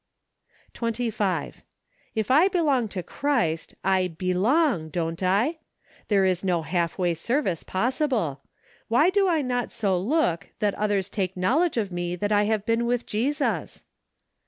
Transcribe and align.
25. 0.73 1.61
If 2.15 2.31
I 2.31 2.47
belong 2.47 2.87
to 2.87 3.03
Christ, 3.03 3.75
I 3.83 4.07
belong, 4.07 4.89
don't 4.89 5.21
I? 5.21 5.59
There 6.07 6.25
is 6.25 6.43
no 6.43 6.63
half 6.63 6.97
way 6.97 7.13
service 7.13 7.61
possible. 7.61 8.41
AVhy 8.89 9.13
do 9.13 9.27
I 9.27 9.43
not 9.43 9.71
so 9.71 9.95
look 9.99 10.49
that 10.57 10.73
others 10.73 11.07
take 11.07 11.37
knowledge 11.37 11.77
of 11.77 11.91
me 11.91 12.15
that 12.15 12.31
I 12.31 12.45
have 12.45 12.65
been 12.65 12.87
with 12.87 13.05
Jesus 13.05 13.83